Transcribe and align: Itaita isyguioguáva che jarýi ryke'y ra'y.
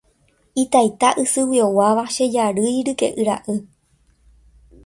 Itaita 0.63 1.09
isyguioguáva 1.23 2.03
che 2.15 2.25
jarýi 2.33 2.79
ryke'y 2.87 3.23
ra'y. 3.27 3.57